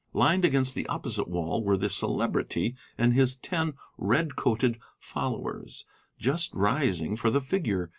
[0.13, 5.85] Lined against the opposite wall were the Celebrity and his ten red coated followers,
[6.17, 7.87] just rising for the figure.